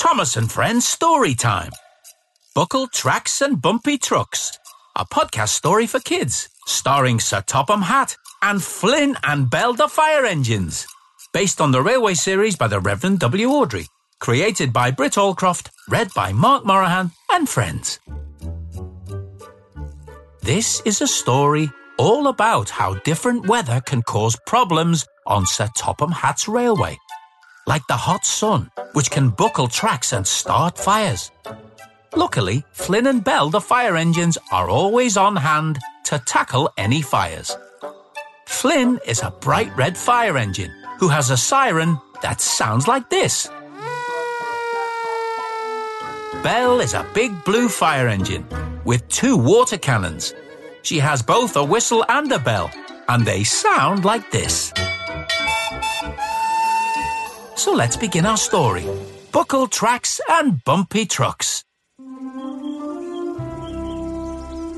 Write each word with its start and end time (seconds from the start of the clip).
Thomas 0.00 0.38
and 0.38 0.50
Friends 0.50 0.88
Story 0.88 1.34
Time. 1.34 1.72
Buckle 2.54 2.86
Tracks 2.86 3.42
and 3.42 3.60
Bumpy 3.60 3.98
Trucks, 3.98 4.58
a 4.96 5.04
podcast 5.04 5.50
story 5.50 5.86
for 5.86 6.00
kids, 6.00 6.48
starring 6.64 7.20
Sir 7.20 7.42
Topham 7.42 7.82
Hatt 7.82 8.16
and 8.40 8.62
Flynn 8.62 9.18
and 9.24 9.50
Belle 9.50 9.74
the 9.74 9.88
Fire 9.88 10.24
Engines. 10.24 10.86
Based 11.34 11.60
on 11.60 11.70
the 11.70 11.82
railway 11.82 12.14
series 12.14 12.56
by 12.56 12.66
the 12.66 12.80
Reverend 12.80 13.18
W. 13.18 13.48
Awdry, 13.48 13.84
Created 14.20 14.72
by 14.72 14.90
Britt 14.90 15.16
Allcroft, 15.16 15.68
read 15.90 16.08
by 16.14 16.32
Mark 16.32 16.64
Moraghan 16.64 17.10
and 17.32 17.46
friends. 17.46 18.00
This 20.40 20.80
is 20.86 21.02
a 21.02 21.06
story 21.06 21.70
all 21.98 22.28
about 22.28 22.70
how 22.70 22.94
different 23.04 23.48
weather 23.48 23.82
can 23.84 24.00
cause 24.00 24.38
problems 24.46 25.04
on 25.26 25.44
Sir 25.44 25.68
Topham 25.76 26.10
Hatt's 26.10 26.48
railway 26.48 26.96
like 27.70 27.86
the 27.86 28.04
hot 28.08 28.24
sun, 28.24 28.68
which 28.94 29.12
can 29.12 29.28
buckle 29.30 29.68
tracks 29.68 30.12
and 30.12 30.26
start 30.26 30.76
fires. 30.76 31.30
Luckily, 32.16 32.64
Flynn 32.72 33.06
and 33.06 33.22
Belle, 33.22 33.48
the 33.48 33.60
fire 33.60 33.96
engines, 33.96 34.36
are 34.50 34.68
always 34.68 35.16
on 35.16 35.36
hand 35.36 35.78
to 36.06 36.18
tackle 36.18 36.68
any 36.76 37.00
fires. 37.00 37.56
Flynn 38.48 38.98
is 39.06 39.22
a 39.22 39.30
bright 39.30 39.70
red 39.76 39.96
fire 39.96 40.36
engine 40.36 40.72
who 40.98 41.06
has 41.06 41.30
a 41.30 41.36
siren 41.36 41.96
that 42.22 42.40
sounds 42.40 42.88
like 42.88 43.08
this. 43.08 43.48
Belle 46.42 46.80
is 46.80 46.94
a 46.94 47.06
big 47.14 47.32
blue 47.44 47.68
fire 47.68 48.08
engine 48.08 48.46
with 48.84 49.06
two 49.08 49.36
water 49.36 49.78
cannons. 49.78 50.34
She 50.82 50.98
has 50.98 51.22
both 51.22 51.56
a 51.56 51.62
whistle 51.62 52.04
and 52.08 52.32
a 52.32 52.40
bell, 52.40 52.68
and 53.08 53.24
they 53.24 53.44
sound 53.44 54.04
like 54.04 54.28
this. 54.32 54.72
So 57.60 57.74
let's 57.74 57.94
begin 57.94 58.24
our 58.24 58.38
story. 58.38 58.86
Buckle 59.32 59.68
tracks 59.68 60.18
and 60.30 60.64
bumpy 60.64 61.04
trucks. 61.04 61.62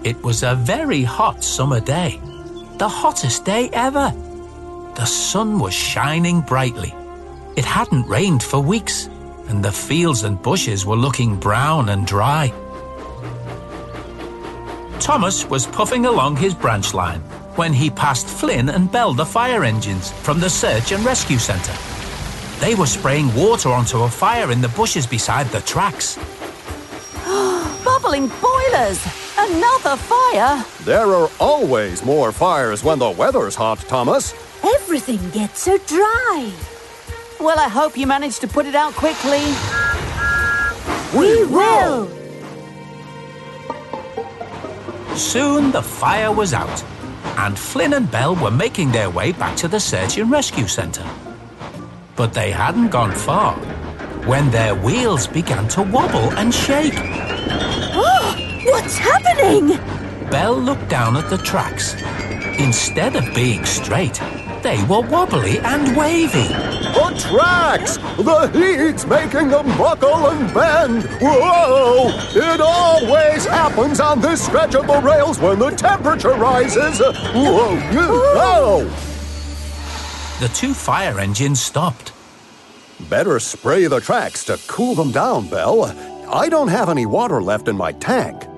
It 0.02 0.20
was 0.24 0.42
a 0.42 0.56
very 0.56 1.04
hot 1.04 1.44
summer 1.44 1.78
day. 1.78 2.20
The 2.78 2.88
hottest 2.88 3.44
day 3.44 3.70
ever. 3.72 4.12
The 4.96 5.04
sun 5.04 5.60
was 5.60 5.72
shining 5.72 6.40
brightly. 6.40 6.92
It 7.54 7.64
hadn't 7.64 8.08
rained 8.08 8.42
for 8.42 8.58
weeks, 8.58 9.08
and 9.46 9.64
the 9.64 9.70
fields 9.70 10.24
and 10.24 10.42
bushes 10.42 10.84
were 10.84 10.96
looking 10.96 11.36
brown 11.36 11.88
and 11.90 12.04
dry. 12.04 12.52
Thomas 14.98 15.48
was 15.48 15.68
puffing 15.68 16.06
along 16.06 16.34
his 16.34 16.52
branch 16.52 16.94
line 16.94 17.20
when 17.54 17.72
he 17.72 17.90
passed 17.90 18.26
Flynn 18.26 18.68
and 18.68 18.90
Belle 18.90 19.14
the 19.14 19.24
fire 19.24 19.62
engines 19.62 20.10
from 20.10 20.40
the 20.40 20.50
search 20.50 20.90
and 20.90 21.04
rescue 21.04 21.38
centre. 21.38 21.91
They 22.62 22.76
were 22.76 22.86
spraying 22.86 23.34
water 23.34 23.70
onto 23.70 24.02
a 24.02 24.08
fire 24.08 24.52
in 24.52 24.60
the 24.60 24.68
bushes 24.68 25.04
beside 25.04 25.48
the 25.48 25.62
tracks. 25.62 26.16
Bubbling 27.84 28.28
boilers! 28.40 29.04
Another 29.36 29.96
fire! 29.96 30.64
There 30.84 31.12
are 31.12 31.28
always 31.40 32.04
more 32.04 32.30
fires 32.30 32.84
when 32.84 33.00
the 33.00 33.10
weather's 33.10 33.56
hot, 33.56 33.80
Thomas. 33.80 34.32
Everything 34.62 35.18
gets 35.30 35.62
so 35.62 35.76
dry. 35.76 36.52
Well, 37.40 37.58
I 37.58 37.68
hope 37.68 37.96
you 37.96 38.06
managed 38.06 38.40
to 38.42 38.46
put 38.46 38.66
it 38.66 38.76
out 38.76 38.92
quickly. 38.92 39.42
We 41.18 41.44
will! 41.44 42.08
Soon 45.16 45.72
the 45.72 45.82
fire 45.82 46.30
was 46.30 46.54
out, 46.54 46.84
and 47.38 47.58
Flynn 47.58 47.94
and 47.94 48.08
Belle 48.08 48.36
were 48.36 48.52
making 48.52 48.92
their 48.92 49.10
way 49.10 49.32
back 49.32 49.56
to 49.56 49.66
the 49.66 49.80
search 49.80 50.16
and 50.16 50.30
rescue 50.30 50.68
centre. 50.68 51.10
But 52.16 52.34
they 52.34 52.50
hadn't 52.50 52.90
gone 52.90 53.12
far 53.12 53.54
when 54.26 54.50
their 54.50 54.74
wheels 54.74 55.26
began 55.26 55.66
to 55.68 55.82
wobble 55.82 56.30
and 56.38 56.54
shake. 56.54 56.94
Oh, 56.96 58.60
What's 58.64 58.96
happening? 58.96 59.78
Belle 60.30 60.58
looked 60.58 60.88
down 60.88 61.16
at 61.16 61.28
the 61.28 61.38
tracks. 61.38 61.94
Instead 62.58 63.16
of 63.16 63.34
being 63.34 63.64
straight, 63.64 64.20
they 64.62 64.82
were 64.84 65.00
wobbly 65.00 65.58
and 65.58 65.96
wavy. 65.96 66.48
The 66.48 67.16
tracks! 67.18 67.96
The 68.16 68.48
heat's 68.54 69.04
making 69.06 69.48
them 69.48 69.66
buckle 69.76 70.28
and 70.28 70.54
bend! 70.54 71.04
Whoa! 71.20 72.10
It 72.34 72.60
always 72.60 73.46
happens 73.46 73.98
on 73.98 74.20
this 74.20 74.44
stretch 74.44 74.74
of 74.74 74.86
the 74.86 75.00
rails 75.00 75.40
when 75.40 75.58
the 75.58 75.70
temperature 75.70 76.34
rises! 76.34 77.00
Whoa! 77.00 77.78
Oh. 77.94 78.88
Whoa! 78.88 79.11
The 80.42 80.48
two 80.48 80.74
fire 80.74 81.20
engines 81.20 81.62
stopped. 81.62 82.12
Better 83.08 83.38
spray 83.38 83.86
the 83.86 84.00
tracks 84.00 84.44
to 84.46 84.58
cool 84.66 84.96
them 84.96 85.12
down, 85.12 85.48
Belle. 85.48 85.84
I 86.28 86.48
don't 86.48 86.66
have 86.66 86.88
any 86.88 87.06
water 87.06 87.40
left 87.40 87.68
in 87.68 87.76
my 87.76 87.92
tank. 87.92 88.48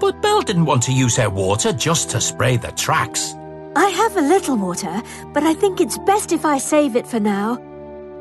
But 0.00 0.20
Belle 0.20 0.42
didn't 0.42 0.66
want 0.66 0.82
to 0.82 0.92
use 0.92 1.16
her 1.16 1.30
water 1.30 1.72
just 1.72 2.10
to 2.10 2.20
spray 2.20 2.58
the 2.58 2.72
tracks. 2.72 3.32
I 3.74 3.86
have 3.86 4.18
a 4.18 4.20
little 4.20 4.58
water, 4.58 5.02
but 5.32 5.42
I 5.42 5.54
think 5.54 5.80
it's 5.80 5.96
best 6.04 6.32
if 6.32 6.44
I 6.44 6.58
save 6.58 6.94
it 6.94 7.06
for 7.06 7.20
now. 7.20 7.56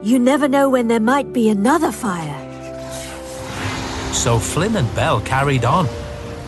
You 0.01 0.18
never 0.18 0.47
know 0.47 0.69
when 0.69 0.88
there 0.88 1.01
might 1.01 1.34
be 1.34 1.50
another 1.50 1.91
fire. 1.91 2.40
So 4.13 4.40
Flynn 4.40 4.78
and 4.78 4.96
Belle 4.96 5.19
carried 5.19 5.66
on, 5.66 5.90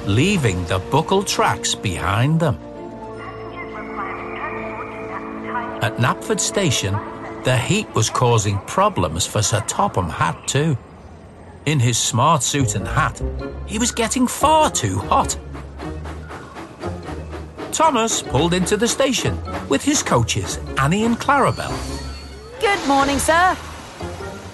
leaving 0.08 0.64
the 0.68 0.80
buckled 0.90 1.28
tracks 1.28 1.76
behind 1.76 2.40
them. 2.40 2.71
At 5.92 5.98
Knapford 5.98 6.40
Station, 6.40 6.94
the 7.44 7.58
heat 7.58 7.94
was 7.94 8.10
causing 8.10 8.58
problems 8.60 9.26
for 9.26 9.42
Sir 9.42 9.62
Topham 9.68 10.10
Hatt 10.10 10.48
too. 10.48 10.78
In 11.66 11.80
his 11.80 11.98
smart 11.98 12.44
suit 12.44 12.76
and 12.76 12.88
hat, 12.88 13.22
he 13.66 13.78
was 13.78 13.92
getting 13.92 14.26
far 14.26 14.72
too 14.72 15.00
hot. 15.00 15.38
Thomas 17.72 18.22
pulled 18.22 18.54
into 18.54 18.78
the 18.78 18.88
station 18.88 19.38
with 19.68 19.84
his 19.84 20.02
coaches, 20.02 20.60
Annie 20.80 21.04
and 21.04 21.18
Clarabelle. 21.20 21.76
Good 22.62 22.88
morning, 22.88 23.20
sir. 23.20 23.58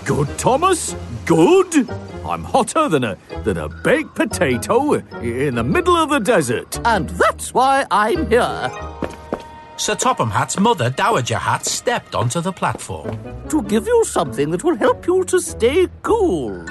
Good, 0.06 0.36
Thomas. 0.40 0.96
Good. 1.26 1.90
I'm 2.26 2.44
hotter 2.44 2.90
than 2.90 3.04
a 3.04 3.18
than 3.44 3.58
a 3.58 3.70
baked 3.70 4.16
potato 4.16 4.94
in 5.22 5.56
the 5.56 5.64
middle 5.64 5.96
of 5.96 6.10
the 6.10 6.20
desert. 6.20 6.80
And 6.84 7.10
that's 7.10 7.54
why 7.54 7.86
I'm 7.92 8.30
here. 8.30 8.97
Sir 9.78 9.94
Topham 9.94 10.32
Hatt's 10.32 10.60
mother, 10.60 10.90
Dowager 10.90 11.38
Hatt, 11.38 11.64
stepped 11.66 12.16
onto 12.16 12.42
the 12.42 12.52
platform. 12.52 13.20
To 13.50 13.62
give 13.62 13.86
you 13.86 14.04
something 14.06 14.50
that 14.50 14.64
will 14.64 14.76
help 14.76 15.06
you 15.06 15.24
to 15.26 15.40
stay 15.40 15.88
cool. 16.02 16.66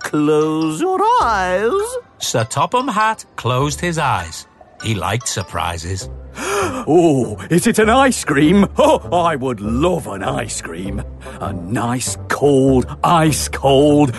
Close 0.00 0.80
your 0.80 1.00
eyes. 1.22 1.96
Sir 2.18 2.44
Topham 2.44 2.88
Hatt 2.88 3.24
closed 3.36 3.80
his 3.80 3.98
eyes. 3.98 4.48
He 4.82 4.94
liked 4.94 5.28
surprises. 5.28 6.10
Oh, 6.86 7.36
is 7.50 7.66
it 7.66 7.78
an 7.78 7.90
ice 7.90 8.24
cream? 8.24 8.66
Oh, 8.78 9.00
I 9.12 9.36
would 9.36 9.60
love 9.60 10.06
an 10.06 10.22
ice 10.22 10.60
cream. 10.62 11.02
A 11.40 11.52
nice 11.52 12.16
cold, 12.28 12.86
ice 13.04 13.48
cold. 13.48 14.12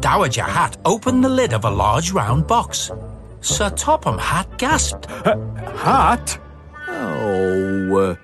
Dowager 0.00 0.42
Hatt 0.42 0.78
opened 0.84 1.24
the 1.24 1.28
lid 1.28 1.52
of 1.52 1.64
a 1.64 1.70
large 1.70 2.12
round 2.12 2.46
box. 2.46 2.90
Sir 3.40 3.70
Topham 3.70 4.18
Hatt 4.18 4.58
gasped. 4.58 5.08
Uh, 5.10 5.36
Hat? 5.76 6.38
Uh, 7.94 8.16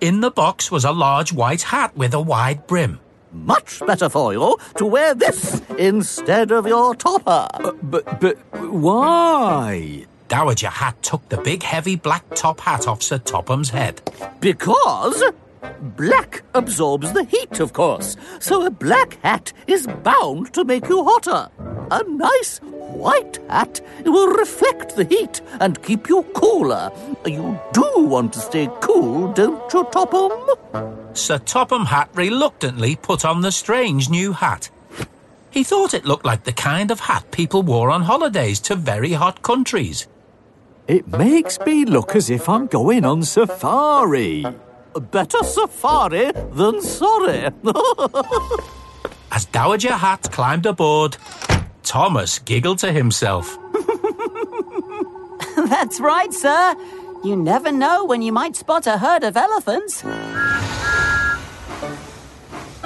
In 0.00 0.20
the 0.20 0.30
box 0.30 0.70
was 0.70 0.84
a 0.84 0.92
large 0.92 1.32
white 1.32 1.62
hat 1.62 1.96
with 1.96 2.14
a 2.14 2.20
wide 2.20 2.66
brim. 2.66 3.00
Much 3.32 3.80
better 3.86 4.08
for 4.08 4.32
you 4.32 4.56
to 4.76 4.86
wear 4.86 5.14
this 5.14 5.60
instead 5.78 6.52
of 6.52 6.66
your 6.66 6.94
topper. 6.94 7.48
But, 7.82 8.20
but, 8.20 8.36
why? 8.70 10.06
Dowager 10.28 10.68
Hatt 10.68 11.02
took 11.02 11.28
the 11.28 11.38
big 11.38 11.62
heavy 11.62 11.96
black 11.96 12.24
top 12.34 12.60
hat 12.60 12.86
off 12.86 13.02
Sir 13.02 13.18
Topham's 13.18 13.70
head. 13.70 14.00
Because 14.40 15.22
black 15.96 16.42
absorbs 16.54 17.12
the 17.12 17.24
heat, 17.24 17.60
of 17.60 17.72
course. 17.72 18.16
So 18.38 18.64
a 18.64 18.70
black 18.70 19.18
hat 19.22 19.52
is 19.66 19.86
bound 19.86 20.52
to 20.54 20.64
make 20.64 20.88
you 20.88 21.04
hotter. 21.04 21.50
A 21.90 22.02
nice 22.04 22.58
white 22.58 23.38
hat 23.48 23.80
will 24.04 24.28
reflect 24.28 24.96
the 24.96 25.04
heat 25.04 25.40
and 25.60 25.82
keep 25.82 26.08
you 26.08 26.22
cooler. 26.34 26.90
You 27.26 27.60
do 27.72 27.90
want 27.96 28.32
to 28.34 28.40
stay 28.40 28.68
cool, 28.80 29.32
don't 29.32 29.72
you, 29.72 29.84
Topham? 29.84 30.32
Sir 31.14 31.38
Topham 31.38 31.86
Hatt 31.86 32.10
reluctantly 32.14 32.96
put 32.96 33.24
on 33.24 33.42
the 33.42 33.52
strange 33.52 34.10
new 34.10 34.32
hat. 34.32 34.70
He 35.50 35.62
thought 35.62 35.94
it 35.94 36.04
looked 36.04 36.24
like 36.24 36.44
the 36.44 36.52
kind 36.52 36.90
of 36.90 37.00
hat 37.00 37.30
people 37.30 37.62
wore 37.62 37.90
on 37.90 38.02
holidays 38.02 38.58
to 38.60 38.74
very 38.74 39.12
hot 39.12 39.42
countries. 39.42 40.08
It 40.88 41.06
makes 41.08 41.58
me 41.60 41.84
look 41.84 42.16
as 42.16 42.28
if 42.28 42.48
I'm 42.48 42.66
going 42.66 43.04
on 43.04 43.22
safari. 43.22 44.44
Better 45.00 45.42
safari 45.44 46.32
than 46.52 46.80
sorry. 46.82 47.50
As 49.32 49.44
Dowager 49.46 49.92
Hatt 49.94 50.30
climbed 50.30 50.66
aboard, 50.66 51.16
Thomas 51.82 52.38
giggled 52.38 52.78
to 52.78 52.92
himself. 52.92 53.58
That's 55.56 55.98
right, 56.00 56.32
sir. 56.32 56.76
You 57.24 57.36
never 57.36 57.72
know 57.72 58.04
when 58.04 58.22
you 58.22 58.32
might 58.32 58.54
spot 58.54 58.86
a 58.86 58.98
herd 58.98 59.24
of 59.24 59.36
elephants. 59.36 60.04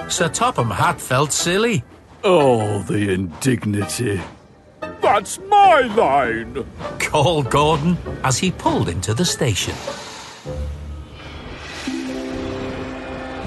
Sir 0.08 0.28
Topham 0.28 0.70
Hatt 0.70 1.00
felt 1.00 1.32
silly. 1.32 1.84
Oh, 2.24 2.78
the 2.82 3.12
indignity. 3.12 4.20
That's 5.02 5.38
my 5.48 5.82
line. 5.82 6.64
called 6.98 7.50
Gordon 7.50 7.98
as 8.24 8.38
he 8.38 8.50
pulled 8.50 8.88
into 8.88 9.12
the 9.12 9.24
station. 9.24 9.74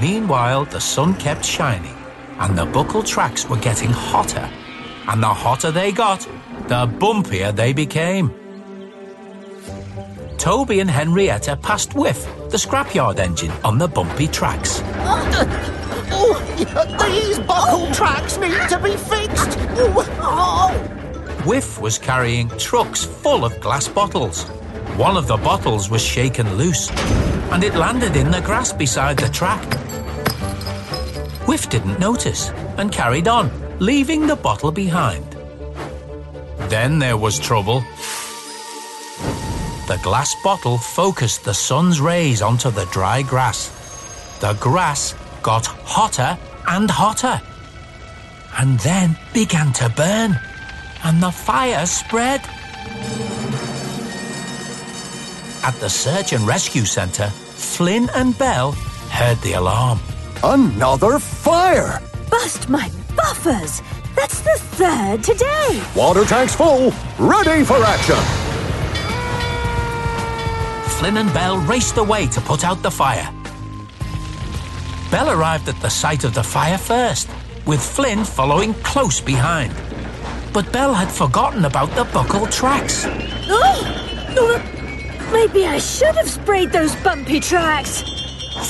Meanwhile, 0.01 0.65
the 0.65 0.81
sun 0.81 1.13
kept 1.13 1.45
shining, 1.45 1.95
and 2.39 2.57
the 2.57 2.65
buckle 2.65 3.03
tracks 3.03 3.47
were 3.47 3.57
getting 3.57 3.91
hotter. 3.91 4.49
And 5.07 5.21
the 5.21 5.27
hotter 5.27 5.69
they 5.69 5.91
got, 5.91 6.21
the 6.67 6.87
bumpier 6.87 7.55
they 7.55 7.71
became. 7.71 8.33
Toby 10.39 10.79
and 10.79 10.89
Henrietta 10.89 11.55
passed 11.55 11.93
Whiff, 11.93 12.25
the 12.49 12.57
scrapyard 12.57 13.19
engine, 13.19 13.51
on 13.63 13.77
the 13.77 13.87
bumpy 13.87 14.27
tracks. 14.27 14.81
Oh, 16.13 16.35
these 17.07 17.37
buckle 17.37 17.91
tracks 17.93 18.37
need 18.37 18.67
to 18.69 18.79
be 18.79 18.97
fixed. 18.97 19.55
Oh, 19.77 20.03
oh. 20.19 20.73
Whiff 21.45 21.79
was 21.79 21.99
carrying 21.99 22.49
trucks 22.57 23.05
full 23.05 23.45
of 23.45 23.59
glass 23.61 23.87
bottles. 23.87 24.45
One 24.97 25.15
of 25.15 25.27
the 25.27 25.37
bottles 25.37 25.91
was 25.91 26.01
shaken 26.01 26.55
loose, 26.55 26.89
and 27.51 27.63
it 27.63 27.75
landed 27.75 28.15
in 28.15 28.31
the 28.31 28.41
grass 28.41 28.71
beside 28.71 29.17
the 29.17 29.29
track. 29.29 29.63
Whiff 31.47 31.69
didn't 31.69 31.99
notice 31.99 32.49
and 32.77 32.91
carried 32.91 33.27
on, 33.27 33.51
leaving 33.79 34.25
the 34.25 34.35
bottle 34.35 34.71
behind. 34.71 35.25
Then 36.69 36.99
there 36.99 37.17
was 37.17 37.37
trouble. 37.37 37.81
The 39.87 39.99
glass 40.01 40.33
bottle 40.43 40.77
focused 40.77 41.43
the 41.43 41.53
sun's 41.53 41.99
rays 41.99 42.41
onto 42.41 42.71
the 42.71 42.85
dry 42.85 43.21
grass. 43.21 43.69
The 44.39 44.53
grass 44.53 45.13
got 45.43 45.65
hotter 45.65 46.37
and 46.67 46.89
hotter, 46.89 47.41
and 48.57 48.79
then 48.79 49.17
began 49.33 49.73
to 49.73 49.89
burn, 49.89 50.39
and 51.03 51.21
the 51.21 51.31
fire 51.31 51.85
spread. 51.85 52.41
At 55.63 55.75
the 55.75 55.89
search 55.89 56.33
and 56.33 56.47
rescue 56.47 56.85
centre, 56.85 57.29
Flynn 57.29 58.09
and 58.15 58.35
Belle 58.35 58.71
heard 59.11 59.37
the 59.41 59.53
alarm. 59.53 59.99
Another 60.43 61.19
fire! 61.19 62.01
Bust 62.31 62.67
my 62.67 62.91
buffers! 63.15 63.83
That's 64.15 64.41
the 64.41 64.57
third 64.57 65.23
today! 65.23 65.83
Water 65.95 66.23
tanks 66.23 66.55
full, 66.55 66.91
ready 67.19 67.63
for 67.63 67.77
action! 67.77 68.17
Flynn 70.97 71.17
and 71.17 71.31
Belle 71.31 71.59
raced 71.59 71.97
away 71.97 72.25
to 72.27 72.41
put 72.41 72.65
out 72.65 72.81
the 72.81 72.89
fire. 72.89 73.31
Belle 75.11 75.29
arrived 75.29 75.69
at 75.69 75.79
the 75.79 75.89
site 75.89 76.23
of 76.23 76.33
the 76.33 76.43
fire 76.43 76.77
first, 76.79 77.29
with 77.67 77.79
Flynn 77.79 78.23
following 78.23 78.73
close 78.81 79.21
behind. 79.21 79.75
But 80.53 80.73
Belle 80.73 80.95
had 80.95 81.11
forgotten 81.11 81.65
about 81.65 81.93
the 81.93 82.05
buckle 82.05 82.47
tracks. 82.47 83.05
Oh! 83.47 84.80
Maybe 85.31 85.65
I 85.65 85.77
should 85.79 86.15
have 86.15 86.29
sprayed 86.29 86.71
those 86.71 86.95
bumpy 86.97 87.39
tracks. 87.39 88.03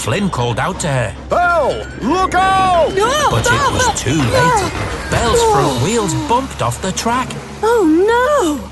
Flynn 0.03 0.29
called 0.29 0.59
out 0.59 0.79
to 0.81 0.87
her, 0.87 1.15
Belle, 1.29 1.85
look 2.01 2.33
out! 2.33 2.93
No, 2.95 3.27
but 3.29 3.45
it 3.45 3.73
was 3.73 4.01
too 4.01 4.15
late. 4.15 4.71
Belle's 5.11 5.41
front 5.51 5.83
wheels 5.83 6.13
bumped 6.27 6.61
off 6.61 6.81
the 6.81 6.91
track. 6.91 7.27
Oh 7.63 7.83
no! 7.85 8.69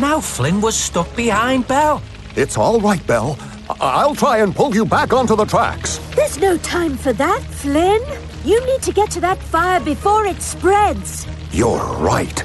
Now 0.00 0.20
Flynn 0.20 0.60
was 0.60 0.76
stuck 0.76 1.14
behind 1.16 1.66
Belle. 1.66 2.02
It's 2.36 2.56
all 2.56 2.78
right, 2.80 3.04
Belle. 3.06 3.36
I- 3.68 4.02
I'll 4.02 4.14
try 4.14 4.38
and 4.38 4.54
pull 4.54 4.74
you 4.74 4.84
back 4.84 5.12
onto 5.12 5.34
the 5.34 5.44
tracks. 5.44 5.98
There's 6.14 6.38
no 6.38 6.56
time 6.58 6.96
for 6.96 7.12
that, 7.14 7.40
Flynn. 7.40 8.00
You 8.44 8.64
need 8.66 8.82
to 8.82 8.92
get 8.92 9.10
to 9.12 9.20
that 9.20 9.38
fire 9.42 9.80
before 9.80 10.24
it 10.26 10.40
spreads. 10.40 11.26
You're 11.52 11.84
right. 11.96 12.42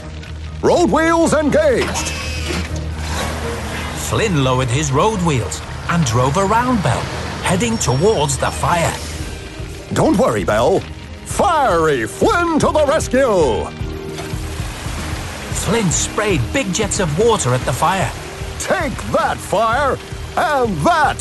Road 0.62 0.90
wheels 0.90 1.34
engaged. 1.34 2.14
Flynn 4.14 4.44
lowered 4.44 4.70
his 4.70 4.92
road 4.92 5.20
wheels 5.24 5.60
and 5.90 6.06
drove 6.06 6.38
around 6.38 6.84
Belle, 6.84 7.02
heading 7.42 7.80
towards 7.80 8.38
the 8.38 8.52
fire. 8.52 8.96
Don't 9.94 10.16
worry, 10.16 10.44
Belle. 10.44 10.82
Fiery 11.26 12.06
Flynn 12.06 12.60
to 12.60 12.68
the 12.68 12.86
rescue! 12.88 13.66
Flynn 15.64 15.90
sprayed 15.90 16.42
big 16.54 16.72
jets 16.72 17.00
of 17.00 17.10
water 17.18 17.56
at 17.56 17.62
the 17.62 17.74
fire. 17.74 18.12
Take 18.60 18.96
that, 19.14 19.38
fire! 19.38 19.98
And 20.38 20.78
that! 20.86 21.20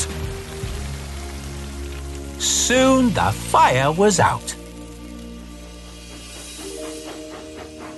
Soon 2.37 3.11
the 3.11 3.31
fire 3.31 3.91
was 3.91 4.19
out. 4.19 4.55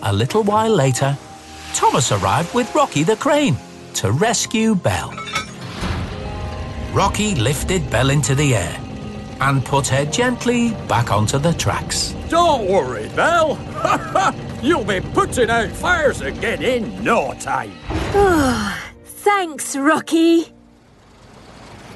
A 0.04 0.14
little 0.14 0.44
while 0.44 0.74
later, 0.74 1.18
Thomas 1.74 2.14
arrived 2.14 2.54
with 2.54 2.74
Rocky 2.74 3.04
the 3.04 3.18
crane 3.18 3.58
to 3.96 4.12
rescue 4.12 4.76
Belle. 4.76 5.14
Rocky 6.94 7.36
lifted 7.36 7.90
Belle 7.90 8.10
into 8.10 8.36
the 8.36 8.56
air 8.56 8.80
and 9.42 9.64
put 9.66 9.88
her 9.88 10.06
gently 10.06 10.72
back 10.88 11.12
onto 11.12 11.38
the 11.38 11.54
tracks. 11.54 12.16
Don't 12.30 12.70
worry, 12.70 13.10
Belle. 13.10 13.58
You'll 14.62 14.86
be 14.86 15.02
putting 15.02 15.50
out 15.50 15.70
fires 15.70 16.22
again 16.22 16.62
in 16.62 17.04
no 17.04 17.34
time. 17.40 17.72
Ah, 17.90 18.92
thanks, 19.04 19.76
Rocky. 19.76 20.54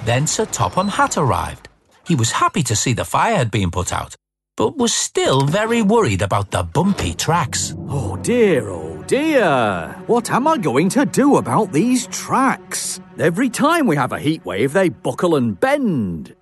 Then 0.06 0.28
Sir 0.28 0.45
Topham 0.45 0.88
Hatt 0.88 1.18
arrived. 1.18 1.68
He 2.07 2.16
was 2.16 2.31
happy 2.31 2.63
to 2.63 2.75
see 2.75 2.94
the 2.94 3.06
fire 3.06 3.36
had 3.36 3.52
been 3.52 3.72
put 3.72 3.94
out, 3.94 4.16
but 4.56 4.78
was 4.78 4.94
still 4.94 5.42
very 5.42 5.81
worried 5.81 6.22
about 6.22 6.52
the 6.52 6.63
bumpy 6.63 7.13
tracks. 7.13 7.75
Oh 7.88 8.18
dear, 8.18 8.69
oh 8.69 8.88
dear. 9.09 9.95
What 10.06 10.29
am 10.29 10.47
I 10.47 10.57
going 10.57 10.88
to 10.89 11.03
do 11.03 11.38
about 11.38 11.73
these 11.73 12.06
tracks? 12.07 13.01
Every 13.17 13.50
time 13.50 13.88
we 13.88 13.95
have 13.95 14.11
a 14.11 14.19
heat 14.19 14.45
wave, 14.45 14.73
they 14.73 14.89
buckle 14.89 15.35
and 15.35 15.59
bend. 15.59 16.35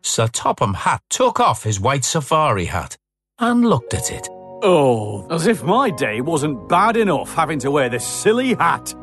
Sir 0.00 0.28
Topham 0.28 0.74
Hatt 0.74 1.02
took 1.10 1.40
off 1.40 1.64
his 1.64 1.80
white 1.80 2.04
safari 2.04 2.66
hat 2.66 2.96
and 3.40 3.68
looked 3.68 3.92
at 3.92 4.12
it. 4.12 4.28
Oh, 4.62 5.26
as 5.30 5.48
if 5.48 5.64
my 5.64 5.90
day 5.90 6.20
wasn't 6.20 6.68
bad 6.68 6.96
enough 6.96 7.34
having 7.34 7.58
to 7.58 7.72
wear 7.72 7.88
this 7.88 8.06
silly 8.06 8.54
hat. 8.54 8.94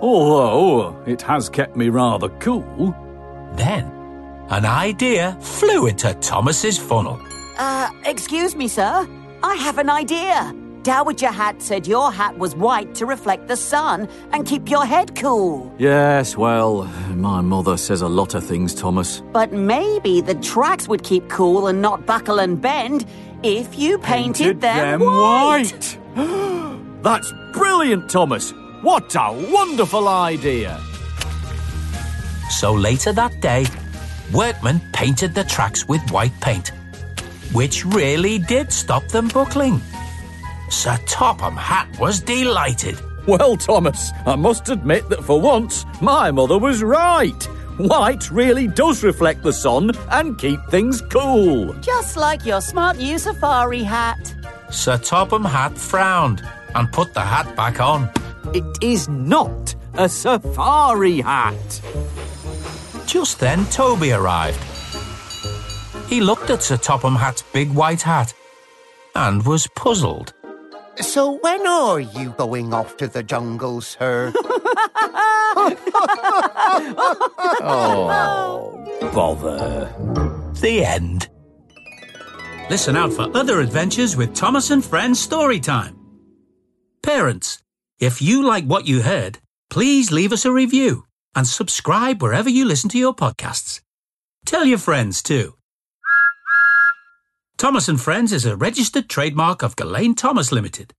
Although 0.00 1.02
it 1.06 1.22
has 1.22 1.48
kept 1.48 1.76
me 1.76 1.88
rather 1.88 2.28
cool. 2.38 2.94
Then, 3.54 3.84
an 4.50 4.64
idea 4.64 5.36
flew 5.40 5.88
into 5.88 6.14
Thomas's 6.14 6.78
funnel. 6.78 7.20
Uh, 7.58 7.90
excuse 8.04 8.54
me, 8.54 8.68
sir. 8.68 9.08
I 9.42 9.54
have 9.56 9.78
an 9.78 9.90
idea. 9.90 10.54
Dowager 10.82 11.28
Hatt 11.28 11.60
said 11.60 11.86
your 11.86 12.10
hat 12.10 12.38
was 12.38 12.56
white 12.56 12.94
to 12.94 13.04
reflect 13.04 13.48
the 13.48 13.56
sun 13.56 14.08
and 14.32 14.46
keep 14.46 14.70
your 14.70 14.86
head 14.86 15.14
cool. 15.14 15.74
Yes, 15.78 16.38
well, 16.38 16.84
my 17.14 17.42
mother 17.42 17.76
says 17.76 18.00
a 18.00 18.08
lot 18.08 18.34
of 18.34 18.44
things, 18.44 18.74
Thomas. 18.74 19.20
But 19.32 19.52
maybe 19.52 20.22
the 20.22 20.36
tracks 20.36 20.88
would 20.88 21.02
keep 21.02 21.28
cool 21.28 21.66
and 21.66 21.82
not 21.82 22.06
buckle 22.06 22.40
and 22.40 22.60
bend 22.60 23.04
if 23.42 23.78
you 23.78 23.98
painted, 23.98 24.62
them, 24.62 25.00
white. 25.00 25.98
white. 26.14 27.02
That's 27.02 27.32
brilliant, 27.52 28.08
Thomas. 28.08 28.52
What 28.82 29.14
a 29.16 29.32
wonderful 29.52 30.08
idea. 30.08 30.80
So 32.48 32.72
later 32.72 33.12
that 33.12 33.40
day, 33.42 33.66
workmen 34.32 34.80
painted 34.94 35.34
the 35.34 35.44
tracks 35.44 35.86
with 35.86 36.00
white 36.10 36.38
paint, 36.40 36.72
which 37.52 37.84
really 37.84 38.38
did 38.38 38.72
stop 38.72 39.06
them 39.08 39.28
buckling. 39.28 39.82
Sir 40.70 40.96
Topham 41.06 41.56
Hatt 41.56 41.98
was 41.98 42.20
delighted. 42.20 42.96
Well, 43.26 43.56
Thomas, 43.56 44.12
I 44.24 44.36
must 44.36 44.68
admit 44.68 45.08
that 45.08 45.22
for 45.24 45.40
once, 45.40 45.84
my 46.00 46.30
mother 46.30 46.58
was 46.58 46.82
right. 46.82 47.44
White 47.76 48.30
really 48.30 48.66
does 48.66 49.02
reflect 49.02 49.42
the 49.42 49.52
sun 49.52 49.90
and 50.10 50.38
keep 50.38 50.60
things 50.70 51.02
cool. 51.02 51.72
Just 51.80 52.16
like 52.16 52.46
your 52.46 52.60
smart 52.60 52.98
new 52.98 53.18
safari 53.18 53.82
hat. 53.82 54.34
Sir 54.70 54.96
Topham 54.96 55.44
Hatt 55.44 55.76
frowned 55.76 56.42
and 56.74 56.90
put 56.92 57.14
the 57.14 57.20
hat 57.20 57.54
back 57.56 57.80
on. 57.80 58.08
It 58.54 58.64
is 58.80 59.08
not 59.08 59.74
a 59.94 60.08
safari 60.08 61.20
hat. 61.20 61.80
Just 63.06 63.40
then, 63.40 63.66
Toby 63.66 64.12
arrived. 64.12 64.62
He 66.08 66.20
looked 66.20 66.50
at 66.50 66.62
Sir 66.62 66.76
Topham 66.76 67.16
Hatt's 67.16 67.42
big 67.42 67.70
white 67.72 68.02
hat 68.02 68.32
and 69.14 69.44
was 69.44 69.66
puzzled. 69.68 70.32
So 71.02 71.38
when 71.38 71.66
are 71.66 71.98
you 72.00 72.30
going 72.36 72.72
off 72.74 72.96
to 72.98 73.08
the 73.08 73.22
jungle, 73.22 73.80
sir? 73.80 74.32
oh, 77.62 79.10
Bother. 79.12 79.92
The 80.60 80.84
end. 80.84 81.28
Listen 82.68 82.96
out 82.96 83.12
for 83.12 83.34
other 83.36 83.60
adventures 83.60 84.16
with 84.16 84.34
Thomas 84.34 84.70
and 84.70 84.84
Friends 84.84 85.26
Storytime. 85.26 85.96
Parents, 87.02 87.62
if 87.98 88.22
you 88.22 88.44
like 88.44 88.66
what 88.66 88.86
you 88.86 89.02
heard, 89.02 89.38
please 89.70 90.12
leave 90.12 90.32
us 90.32 90.44
a 90.44 90.52
review 90.52 91.04
and 91.34 91.46
subscribe 91.46 92.22
wherever 92.22 92.48
you 92.50 92.64
listen 92.64 92.90
to 92.90 92.98
your 92.98 93.14
podcasts. 93.14 93.80
Tell 94.44 94.64
your 94.64 94.78
friends 94.78 95.22
too. 95.22 95.54
Thomas 97.60 97.88
and 97.88 98.00
Friends 98.00 98.32
is 98.32 98.46
a 98.46 98.56
registered 98.56 99.10
trademark 99.10 99.62
of 99.62 99.76
Gullane 99.76 100.14
Thomas 100.14 100.50
Limited. 100.50 100.94